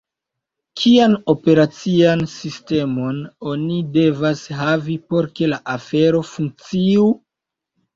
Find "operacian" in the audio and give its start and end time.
1.33-2.25